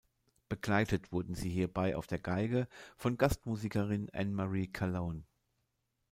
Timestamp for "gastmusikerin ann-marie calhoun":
3.19-5.27